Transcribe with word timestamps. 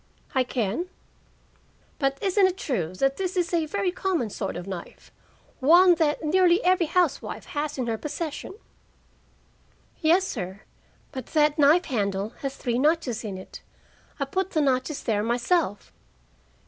"I 0.33 0.43
can." 0.43 0.87
"But 1.99 2.17
isn't 2.23 2.47
it 2.47 2.57
true 2.57 2.95
that 2.95 3.17
this 3.17 3.37
is 3.37 3.53
a 3.53 3.67
very 3.67 3.91
common 3.91 4.31
sort 4.31 4.55
of 4.57 4.65
knife? 4.65 5.11
One 5.59 5.93
that 5.99 6.23
nearly 6.23 6.63
every 6.63 6.87
housewife 6.87 7.45
has 7.45 7.77
in 7.77 7.85
her 7.85 7.99
possession?" 7.99 8.55
"Yes, 9.99 10.27
sir. 10.27 10.61
But 11.11 11.27
that 11.27 11.59
knife 11.59 11.85
handle 11.85 12.29
has 12.41 12.55
three 12.57 12.79
notches 12.79 13.23
in 13.23 13.37
it. 13.37 13.61
I 14.19 14.25
put 14.25 14.49
the 14.49 14.61
notches 14.61 15.03
there 15.03 15.21
myself." 15.21 15.93